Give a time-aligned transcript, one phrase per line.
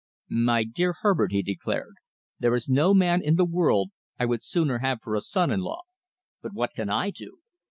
[0.47, 1.93] "My dear Herbert," he declared,
[2.39, 5.59] "there is no man in the world I would sooner have for a son in
[5.59, 5.81] law.
[6.41, 7.41] But what can I do?